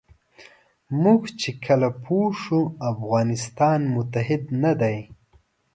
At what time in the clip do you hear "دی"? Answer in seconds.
4.81-4.97